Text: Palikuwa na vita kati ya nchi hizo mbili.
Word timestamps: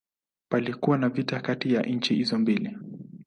Palikuwa 0.49 0.97
na 0.97 1.09
vita 1.09 1.39
kati 1.39 1.73
ya 1.73 1.81
nchi 1.81 2.15
hizo 2.15 2.39
mbili. 2.39 2.77